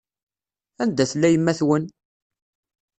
Anda 0.83 1.03
tella 1.11 1.29
yemma-twen? 1.29 1.83